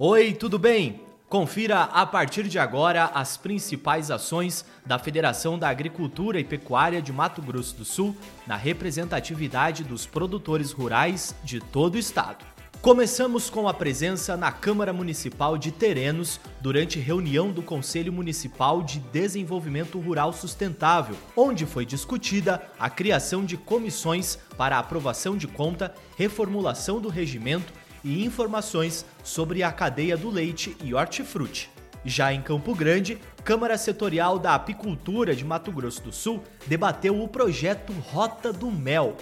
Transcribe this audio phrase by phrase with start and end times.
[0.00, 1.00] Oi, tudo bem?
[1.28, 7.12] Confira a partir de agora as principais ações da Federação da Agricultura e Pecuária de
[7.12, 8.16] Mato Grosso do Sul
[8.46, 12.44] na representatividade dos produtores rurais de todo o estado.
[12.80, 19.00] Começamos com a presença na Câmara Municipal de Terenos durante reunião do Conselho Municipal de
[19.00, 27.00] Desenvolvimento Rural Sustentável, onde foi discutida a criação de comissões para aprovação de conta, reformulação
[27.00, 27.72] do regimento
[28.04, 31.70] e informações sobre a cadeia do leite e hortifruti.
[32.04, 37.28] Já em Campo Grande, Câmara Setorial da Apicultura de Mato Grosso do Sul debateu o
[37.28, 39.16] projeto Rota do Mel,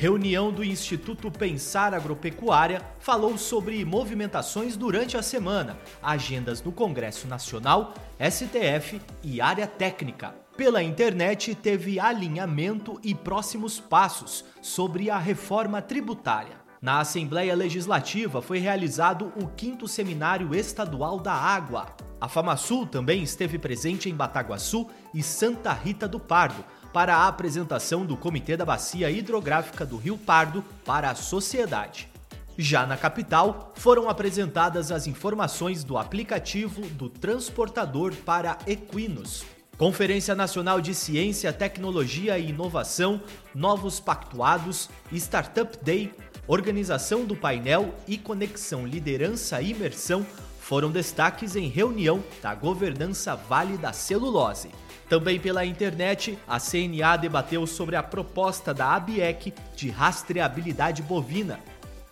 [0.00, 7.92] Reunião do Instituto Pensar Agropecuária falou sobre movimentações durante a semana, agendas do Congresso Nacional,
[8.18, 10.34] STF e área técnica.
[10.56, 16.69] Pela internet, teve alinhamento e próximos passos sobre a reforma tributária.
[16.80, 21.94] Na Assembleia Legislativa foi realizado o quinto Seminário Estadual da Água.
[22.18, 28.06] A FamaSul também esteve presente em Bataguaçu e Santa Rita do Pardo para a apresentação
[28.06, 32.08] do Comitê da Bacia Hidrográfica do Rio Pardo para a sociedade.
[32.56, 39.44] Já na capital, foram apresentadas as informações do aplicativo do transportador para equinos.
[39.76, 43.20] Conferência Nacional de Ciência, Tecnologia e Inovação,
[43.54, 46.12] Novos Pactuados, Startup Day,
[46.46, 50.26] Organização do painel e Conexão Liderança e Imersão
[50.58, 54.70] foram destaques em reunião da Governança Vale da Celulose.
[55.08, 61.58] Também pela internet, a CNA debateu sobre a proposta da ABIEC de rastreabilidade bovina.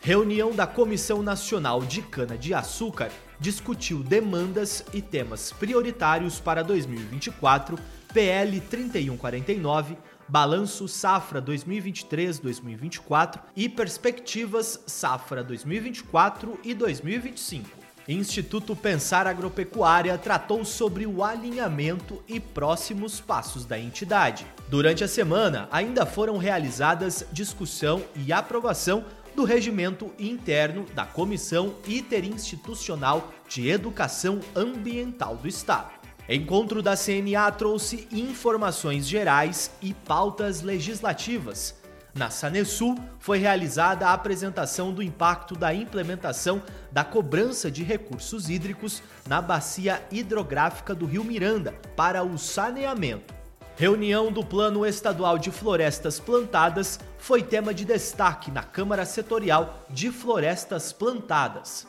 [0.01, 7.79] Reunião da Comissão Nacional de Cana-de-Açúcar discutiu demandas e temas prioritários para 2024,
[8.13, 9.97] PL 3149,
[10.29, 17.69] Balanço Safra 2023-2024 e Perspectivas Safra 2024 e 2025.
[18.07, 24.47] Instituto Pensar Agropecuária tratou sobre o alinhamento e próximos passos da entidade.
[24.69, 29.05] Durante a semana, ainda foram realizadas discussão e aprovação
[29.35, 35.98] do regimento interno da Comissão Interinstitucional de Educação Ambiental do Estado.
[36.28, 41.74] Encontro da CNA trouxe informações gerais e pautas legislativas,
[42.18, 49.02] na Sanesul foi realizada a apresentação do impacto da implementação da cobrança de recursos hídricos
[49.27, 53.33] na bacia hidrográfica do Rio Miranda para o saneamento.
[53.77, 60.10] Reunião do Plano Estadual de Florestas Plantadas foi tema de destaque na Câmara Setorial de
[60.10, 61.86] Florestas Plantadas.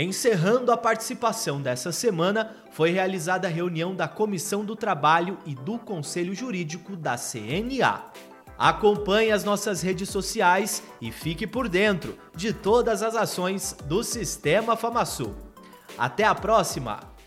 [0.00, 5.76] Encerrando a participação dessa semana, foi realizada a reunião da Comissão do Trabalho e do
[5.76, 8.04] Conselho Jurídico da CNA.
[8.56, 14.76] Acompanhe as nossas redes sociais e fique por dentro de todas as ações do Sistema
[14.76, 15.34] FamaSul.
[15.98, 17.17] Até a próxima!